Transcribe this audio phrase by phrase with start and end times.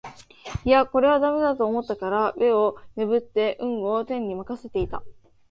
[0.65, 5.03] いやこれは駄目だと思ったから眼をねぶって運を天に任せていた